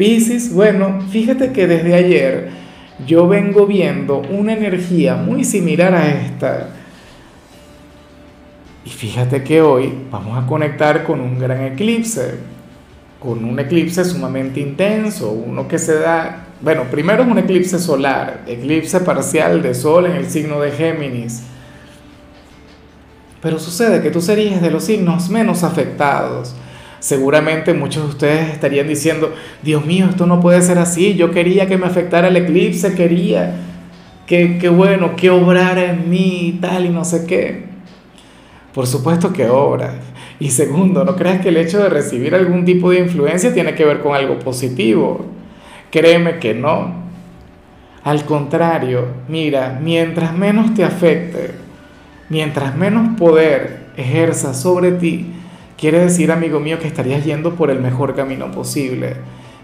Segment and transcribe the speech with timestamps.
[0.00, 2.48] Piscis, bueno, fíjate que desde ayer
[3.06, 6.70] yo vengo viendo una energía muy similar a esta.
[8.86, 12.36] Y fíjate que hoy vamos a conectar con un gran eclipse,
[13.18, 18.44] con un eclipse sumamente intenso, uno que se da, bueno, primero es un eclipse solar,
[18.46, 21.42] eclipse parcial de sol en el signo de Géminis.
[23.42, 26.54] Pero sucede que tú serías de los signos menos afectados
[27.00, 31.66] seguramente muchos de ustedes estarían diciendo, Dios mío, esto no puede ser así, yo quería
[31.66, 33.56] que me afectara el eclipse, quería
[34.26, 37.64] que, que bueno, que obrara en mí y tal y no sé qué.
[38.72, 39.94] Por supuesto que obra.
[40.38, 43.84] Y segundo, no creas que el hecho de recibir algún tipo de influencia tiene que
[43.84, 45.26] ver con algo positivo.
[45.90, 46.94] Créeme que no.
[48.04, 51.50] Al contrario, mira, mientras menos te afecte,
[52.28, 55.26] mientras menos poder ejerza sobre ti,
[55.80, 59.16] Quiere decir, amigo mío, que estarías yendo por el mejor camino posible.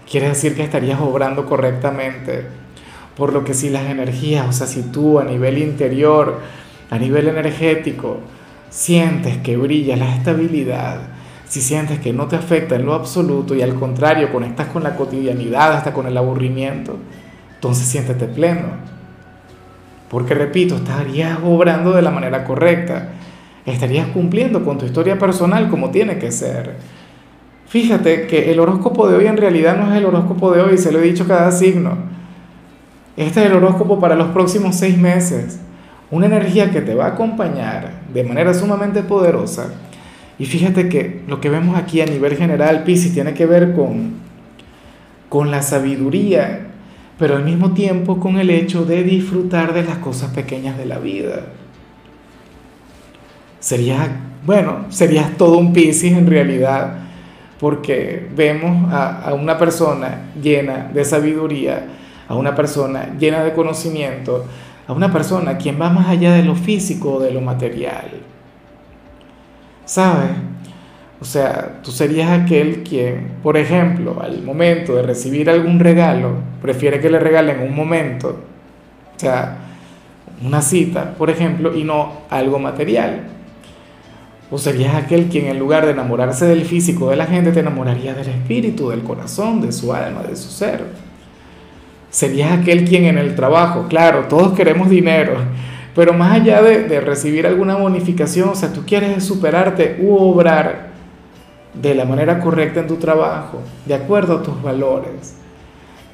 [0.09, 2.47] Quiere decir que estarías obrando correctamente.
[3.15, 6.39] Por lo que si las energías, o sea, si tú a nivel interior,
[6.89, 8.17] a nivel energético,
[8.71, 11.01] sientes que brilla la estabilidad,
[11.47, 14.95] si sientes que no te afecta en lo absoluto y al contrario conectas con la
[14.95, 16.97] cotidianidad, hasta con el aburrimiento,
[17.53, 18.69] entonces siéntete pleno.
[20.09, 23.09] Porque repito, estarías obrando de la manera correcta
[23.73, 26.75] estarías cumpliendo con tu historia personal como tiene que ser.
[27.67, 30.91] Fíjate que el horóscopo de hoy en realidad no es el horóscopo de hoy, se
[30.91, 31.97] lo he dicho cada signo.
[33.17, 35.59] Este es el horóscopo para los próximos seis meses.
[36.09, 39.73] Una energía que te va a acompañar de manera sumamente poderosa.
[40.39, 44.13] Y fíjate que lo que vemos aquí a nivel general, Pisces, tiene que ver con,
[45.27, 46.67] con la sabiduría,
[47.19, 50.99] pero al mismo tiempo con el hecho de disfrutar de las cosas pequeñas de la
[50.99, 51.47] vida
[53.67, 54.07] serías,
[54.45, 56.99] bueno, serías todo un Piscis en realidad,
[57.59, 61.85] porque vemos a, una persona llena de sabiduría,
[62.29, 64.45] a una persona llena de conocimiento,
[64.87, 68.09] a una persona quien va más allá de lo físico o de lo material.
[69.83, 70.31] ¿Sabes?
[71.19, 77.01] O sea, tú serías aquel quien, por ejemplo, al momento de recibir algún regalo, prefiere
[77.01, 79.57] que le regalen un momento, o sea,
[80.41, 83.35] una cita, por ejemplo, y no algo material.
[84.49, 88.13] ¿O serías aquel quien en lugar de enamorarse del físico de la gente, te enamoraría
[88.13, 90.85] del espíritu, del corazón, de su alma, de su ser?
[92.09, 95.35] Serías aquel quien en el trabajo, claro, todos queremos dinero,
[95.93, 100.91] pero más allá de, recibir alguna bonificación, o sea, tú quieres superarte u obrar
[101.73, 105.35] de la manera correcta en tu trabajo, de acuerdo a tus valores.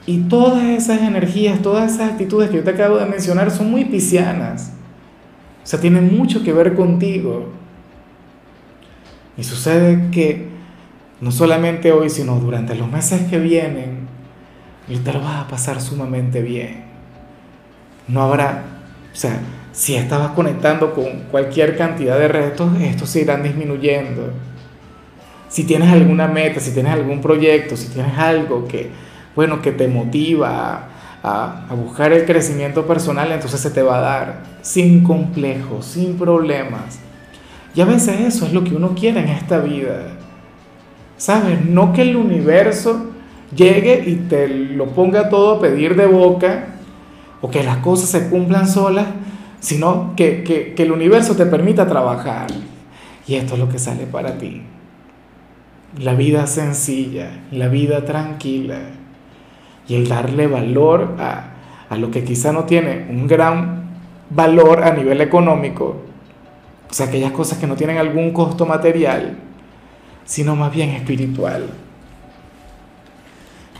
[0.06, 3.86] Y todas esas energías, todas esas actitudes que yo te acabo de mencionar son muy
[3.86, 4.74] piscianas.
[5.64, 7.50] O sea, tienen mucho que ver contigo.
[9.38, 10.48] Y sucede que
[11.22, 14.08] no solamente hoy, sino durante los meses que vienen,
[14.88, 16.84] te lo vas a pasar sumamente bien.
[18.08, 18.64] No habrá,
[19.12, 19.40] o sea,
[19.72, 24.34] si estabas conectando con cualquier cantidad de retos, estos se irán disminuyendo.
[25.50, 28.92] Si tienes alguna meta, si tienes algún proyecto, si tienes algo que,
[29.36, 30.90] bueno, que te motiva
[31.24, 36.18] a, a buscar el crecimiento personal, entonces se te va a dar sin complejos, sin
[36.18, 37.00] problemas.
[37.76, 40.18] Y a veces eso es lo que uno quiere en esta vida.
[41.18, 41.66] ¿Sabes?
[41.66, 43.12] No que el universo
[43.56, 46.68] llegue y te lo ponga todo a pedir de boca
[47.42, 49.08] o que las cosas se cumplan solas,
[49.60, 52.48] sino que, que, que el universo te permita trabajar.
[53.28, 54.62] Y esto es lo que sale para ti.
[56.00, 58.80] La vida sencilla, la vida tranquila
[59.88, 61.54] y el darle valor a,
[61.90, 63.84] a lo que quizá no tiene un gran
[64.30, 66.02] valor a nivel económico,
[66.94, 69.36] o sea, aquellas cosas que no tienen algún costo material,
[70.26, 71.66] sino más bien espiritual.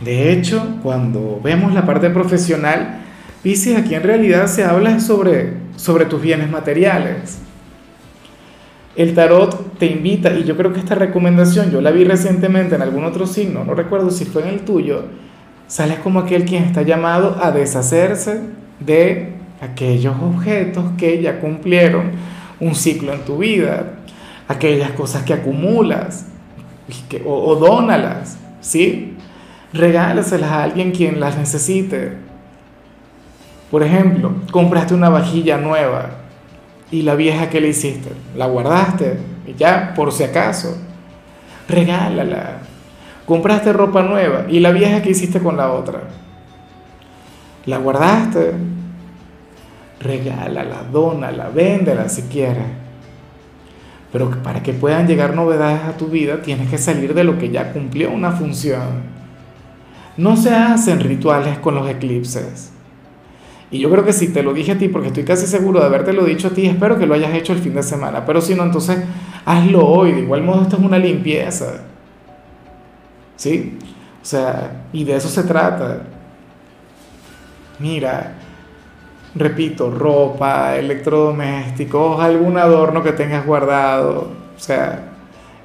[0.00, 3.02] De hecho, cuando vemos la parte profesional,
[3.40, 7.38] Pisces, aquí en realidad se habla sobre, sobre tus bienes materiales.
[8.96, 12.82] El tarot te invita, y yo creo que esta recomendación yo la vi recientemente en
[12.82, 15.04] algún otro signo, no recuerdo si fue en el tuyo,
[15.68, 18.40] sales como aquel quien está llamado a deshacerse
[18.80, 22.34] de aquellos objetos que ya cumplieron
[22.64, 23.94] un ciclo en tu vida,
[24.48, 26.26] aquellas cosas que acumulas
[27.24, 29.16] o, o dónalas, ¿sí?
[29.74, 32.16] regálaselas a alguien quien las necesite.
[33.70, 36.10] Por ejemplo, compraste una vajilla nueva
[36.90, 40.78] y la vieja que le hiciste, la guardaste y ya, por si acaso,
[41.68, 42.58] regálala.
[43.26, 46.02] Compraste ropa nueva y la vieja que hiciste con la otra,
[47.66, 48.52] la guardaste,
[50.04, 52.66] regálala, dónala, véndela si quieres.
[54.12, 57.50] Pero para que puedan llegar novedades a tu vida, tienes que salir de lo que
[57.50, 59.14] ya cumplió una función.
[60.16, 62.70] No se hacen rituales con los eclipses.
[63.72, 65.86] Y yo creo que si te lo dije a ti, porque estoy casi seguro de
[65.86, 68.24] haberte lo dicho a ti, espero que lo hayas hecho el fin de semana.
[68.24, 68.98] Pero si no, entonces
[69.44, 70.12] hazlo hoy.
[70.12, 71.82] De igual modo, esto es una limpieza.
[73.34, 73.76] ¿Sí?
[74.22, 76.02] O sea, y de eso se trata.
[77.80, 78.34] Mira,
[79.34, 84.30] repito, ropa, electrodomésticos, algún adorno que tengas guardado.
[84.56, 85.12] O sea,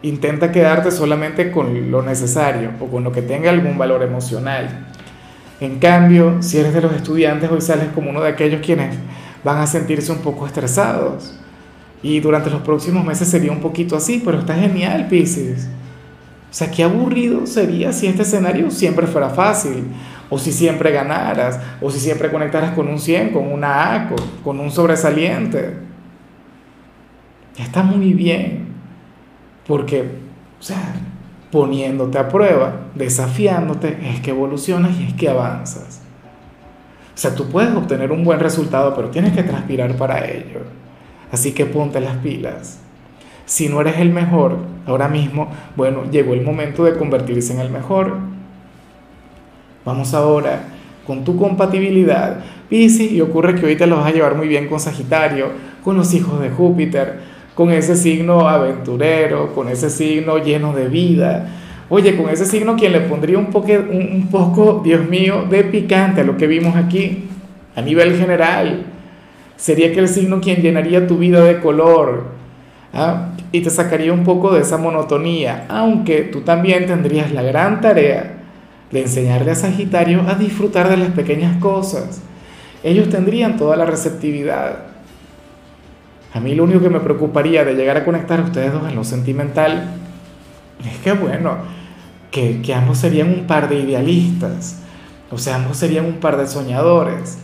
[0.01, 4.87] intenta quedarte solamente con lo necesario o con lo que tenga algún valor emocional.
[5.59, 8.95] En cambio, si eres de los estudiantes, hoy sales como uno de aquellos quienes
[9.43, 11.35] van a sentirse un poco estresados.
[12.01, 15.67] Y durante los próximos meses sería un poquito así, pero está genial, Pisces.
[16.49, 19.83] O sea, qué aburrido sería si este escenario siempre fuera fácil,
[20.29, 24.09] o si siempre ganaras, o si siempre conectaras con un 100, con una A,
[24.43, 25.77] con, un sobresaliente.
[27.57, 28.67] Está muy bien,
[29.67, 30.01] porque,
[30.59, 30.93] o sea,
[31.51, 36.01] poniéndote a prueba, desafiándote, es que evolucionas y es que avanzas.
[37.13, 40.61] O sea, tú puedes obtener un buen resultado, pero tienes que transpirar para ello.
[41.31, 42.79] Así que ponte las pilas.
[43.45, 47.71] Si no eres el mejor ahora mismo, bueno, llegó el momento de convertirse en el
[47.71, 48.17] mejor.
[49.89, 50.65] Vamos ahora
[51.07, 54.67] con tu compatibilidad, Piscis, y ocurre que hoy te lo vas a llevar muy bien
[54.67, 55.47] con Sagitario,
[55.83, 57.21] con los hijos de Júpiter,
[57.55, 61.49] con ese signo aventurero, con ese signo lleno de vida.
[61.89, 66.21] Oye, con ese signo quien le pondría un poco, un, poco, Dios mío, de picante
[66.21, 67.23] a lo que vimos aquí,
[67.75, 68.85] a nivel general.
[69.57, 72.25] Sería que el signo quien llenaría tu vida de color
[72.93, 73.29] ¿ah?
[73.51, 78.35] y te sacaría un poco de esa monotonía, aunque tú también tendrías la gran tarea
[78.91, 82.21] de enseñarle a Sagitario a disfrutar de las pequeñas cosas.
[82.83, 84.79] Ellos tendrían toda la receptividad.
[86.33, 88.95] A mí lo único que me preocuparía de llegar a conectar a ustedes dos en
[88.95, 89.95] lo sentimental
[90.85, 91.57] es que, bueno,
[92.31, 94.81] que, que ambos serían un par de idealistas,
[95.31, 97.37] o sea, ambos serían un par de soñadores.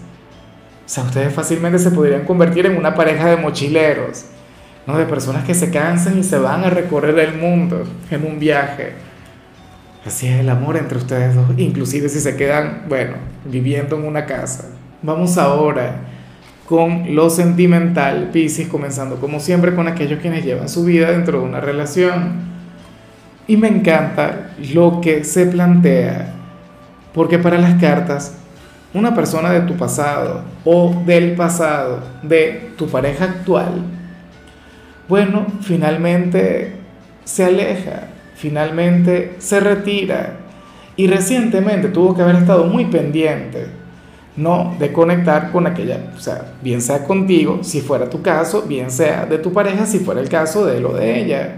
[0.85, 4.25] O sea, ustedes fácilmente se podrían convertir en una pareja de mochileros,
[4.85, 4.97] ¿no?
[4.97, 8.93] De personas que se cansan y se van a recorrer el mundo en un viaje.
[10.05, 13.13] Así es el amor entre ustedes dos, inclusive si se quedan, bueno,
[13.43, 14.65] viviendo en una casa.
[15.01, 16.01] Vamos ahora
[16.67, 21.45] con lo sentimental, Pisces, comenzando como siempre con aquellos quienes llevan su vida dentro de
[21.45, 22.33] una relación.
[23.47, 26.33] Y me encanta lo que se plantea,
[27.13, 28.35] porque para las cartas,
[28.93, 33.83] una persona de tu pasado o del pasado de tu pareja actual,
[35.07, 36.75] bueno, finalmente
[37.23, 40.37] se aleja, finalmente se retira
[40.95, 43.67] y recientemente tuvo que haber estado muy pendiente
[44.37, 48.91] no de conectar con aquella, o sea, bien sea contigo, si fuera tu caso, bien
[48.91, 51.55] sea de tu pareja, si fuera el caso de lo de ella.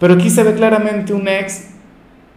[0.00, 1.70] Pero aquí se ve claramente un ex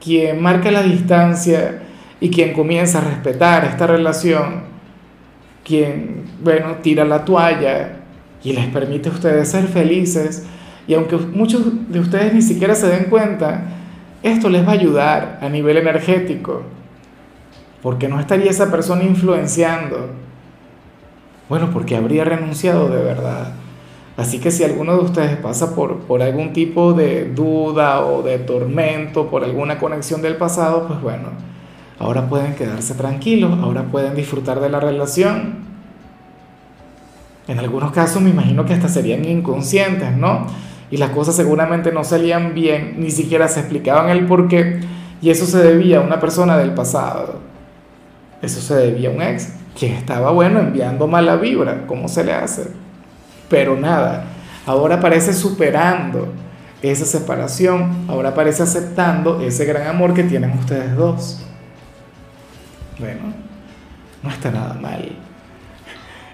[0.04, 1.82] quien marca la distancia
[2.20, 4.64] y quien comienza a respetar esta relación,
[5.64, 7.98] quien, bueno, tira la toalla
[8.44, 10.46] y les permite a ustedes ser felices.
[10.88, 13.64] Y aunque muchos de ustedes ni siquiera se den cuenta,
[14.24, 16.64] esto les va a ayudar a nivel energético
[17.82, 20.10] porque no estaría esa persona influenciando?
[21.50, 23.54] Bueno, porque habría renunciado de verdad.
[24.18, 28.38] Así que si alguno de ustedes pasa por, por algún tipo de duda o de
[28.40, 31.30] tormento, por alguna conexión del pasado, pues bueno,
[31.98, 35.72] ahora pueden quedarse tranquilos, ahora pueden disfrutar de la relación.
[37.48, 40.46] En algunos casos me imagino que hasta serían inconscientes, ¿no?
[40.92, 44.82] Y las cosas seguramente no salían bien, ni siquiera se explicaban el por qué,
[45.22, 47.40] y eso se debía a una persona del pasado.
[48.42, 52.34] Eso se debía a un ex, que estaba, bueno, enviando mala vibra, ¿cómo se le
[52.34, 52.68] hace?
[53.50, 54.26] Pero nada,
[54.66, 56.28] ahora parece superando
[56.82, 61.46] esa separación, ahora parece aceptando ese gran amor que tienen ustedes dos.
[63.00, 63.34] Bueno,
[64.24, 65.12] no está nada mal.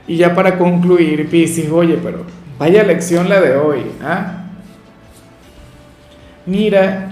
[0.08, 2.24] Y ya para concluir, Piscis, oye, pero
[2.58, 4.37] vaya lección la de hoy, ¿ah?
[6.48, 7.12] Mira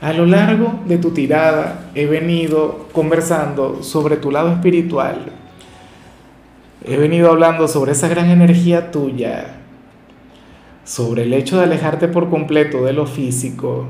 [0.00, 5.32] a lo largo de tu tirada he venido conversando sobre tu lado espiritual.
[6.84, 9.54] He venido hablando sobre esa gran energía tuya,
[10.84, 13.86] sobre el hecho de alejarte por completo de lo físico.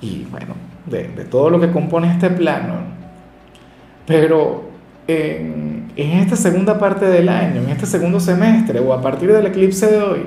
[0.00, 0.54] Y bueno,
[0.86, 2.80] de, todo lo que compone este plano.
[4.06, 4.70] Pero
[5.06, 9.46] en, en, esta segunda parte del año, en este segundo semestre o a partir del
[9.46, 10.26] eclipse de hoy,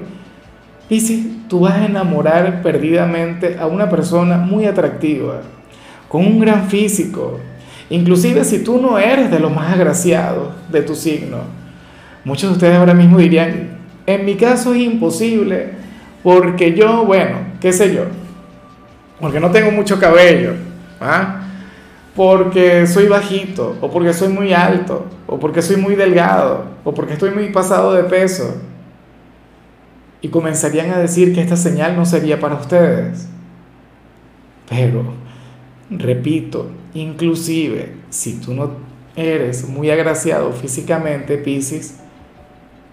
[0.92, 5.40] Piscis, tú vas a enamorar perdidamente a una persona muy atractiva,
[6.10, 7.40] con un gran físico,
[7.90, 11.38] inclusive si tú no eres de los más agraciados de tu signo.
[12.26, 15.70] Muchos de ustedes ahora mismo dirían, en mi caso es imposible,
[16.24, 18.08] porque yo, bueno, qué sé yo,
[19.22, 20.56] porque no tengo mucho cabello,
[21.00, 21.44] ¿ah?
[22.18, 27.14] porque soy bajito, o porque soy muy alto, o porque soy muy delgado, o porque
[27.14, 28.71] estoy muy pasado de peso.
[30.22, 33.28] Y comenzarían a decir que esta señal no sería para ustedes.
[34.70, 35.04] Pero,
[35.90, 38.72] repito, inclusive si tú no
[39.16, 42.00] eres muy agraciado físicamente, Pisces,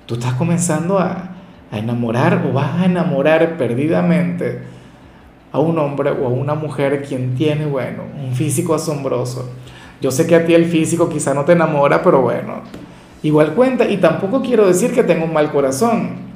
[0.06, 1.36] tú estás comenzando a,
[1.70, 4.62] a enamorar o vas a enamorar perdidamente
[5.52, 9.50] a un hombre o a una mujer quien tiene, bueno, un físico asombroso.
[10.00, 12.62] Yo sé que a ti el físico quizá no te enamora, pero bueno,
[13.22, 13.88] igual cuenta.
[13.88, 16.27] Y tampoco quiero decir que tengo un mal corazón.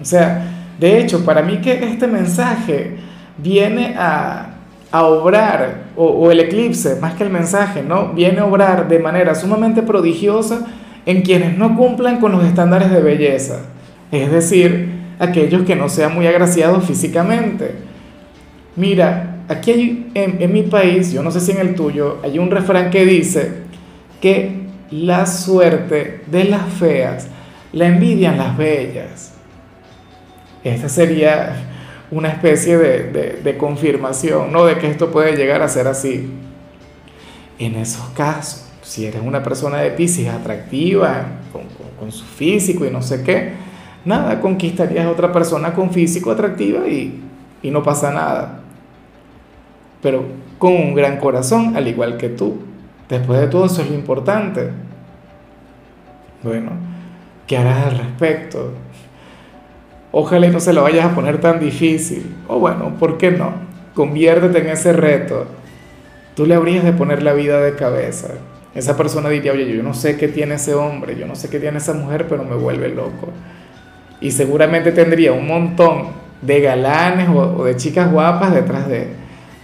[0.00, 2.96] O sea, de hecho, para mí que este mensaje
[3.38, 4.58] viene a,
[4.90, 8.12] a obrar, o, el eclipse, más que el mensaje, ¿no?
[8.12, 10.66] Viene a obrar de manera sumamente prodigiosa
[11.04, 13.60] en quienes no cumplan con los estándares de belleza.
[14.10, 14.88] Es decir,
[15.18, 17.74] aquellos que no sean muy agraciados físicamente.
[18.76, 22.50] Mira, aquí hay, en, mi país, yo no sé si en el tuyo, hay un
[22.50, 23.52] refrán que dice
[24.20, 27.28] que la suerte de las feas
[27.72, 29.34] la envidian las bellas.
[30.74, 31.56] Esta sería
[32.10, 34.64] una especie de, confirmación, ¿no?
[34.64, 36.30] De que esto puede llegar a ser así.
[37.58, 41.26] En esos casos, si eres una persona de Pisces atractiva,
[41.98, 43.52] con su físico y no sé qué,
[44.04, 47.20] nada, conquistarías a otra persona con físico atractiva y,
[47.62, 48.60] y no pasa nada.
[50.00, 50.24] Pero
[50.58, 52.58] con un gran corazón, al igual que tú.
[53.08, 54.70] Después de todo eso es lo importante.
[56.42, 56.72] Bueno,
[57.46, 58.72] ¿qué harás al respecto?
[60.12, 62.34] Ojalá y no se lo vayas a poner tan difícil.
[62.48, 63.52] O bueno, ¿por qué no?
[63.94, 65.46] Conviértete en ese reto.
[66.34, 68.28] Tú le habrías de poner la vida de cabeza.
[68.74, 71.58] Esa persona diría, oye, yo no sé qué tiene ese hombre, yo no sé qué
[71.58, 73.32] tiene esa mujer, pero me vuelve loco
[74.20, 76.08] y seguramente tendría un montón
[76.42, 79.08] de galanes o, de chicas guapas detrás de,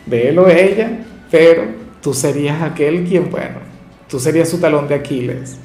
[0.06, 0.90] de él o ella,
[1.30, 1.64] pero
[2.00, 3.58] tú serías aquel quien, bueno,
[4.08, 5.58] tú serías su talón de Aquiles.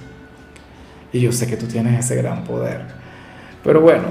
[1.11, 2.81] Y yo sé que tú tienes ese gran poder.
[3.63, 4.03] Pero bueno,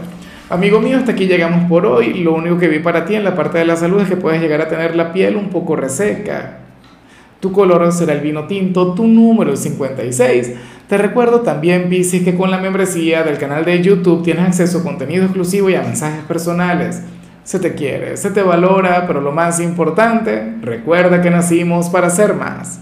[0.50, 2.14] amigo mío, hasta aquí llegamos por hoy.
[2.14, 4.40] Lo único que vi para ti en la parte de la salud es que puedes
[4.40, 6.58] llegar a tener la piel un poco reseca.
[7.40, 10.52] Tu color será el vino tinto, tu número es 56.
[10.88, 14.82] Te recuerdo también, Piscis, que con la membresía del canal de YouTube tienes acceso a
[14.82, 17.02] contenido exclusivo y a mensajes personales.
[17.44, 22.34] Se te quiere, se te valora, pero lo más importante, recuerda que nacimos para ser
[22.34, 22.80] más.